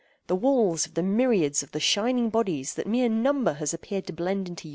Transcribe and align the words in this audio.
—the 0.25 0.35
walls 0.35 0.87
of 0.87 0.95
the 0.95 1.03
myriads 1.03 1.61
of 1.61 1.73
the 1.73 1.79
shining 1.79 2.31
bodies 2.31 2.73
that 2.73 2.87
mere 2.87 3.07
number 3.07 3.53
has 3.53 3.71
appeared 3.71 4.07
to 4.07 4.11
blend 4.13 4.47
into 4.49 4.63
unity? 4.63 4.69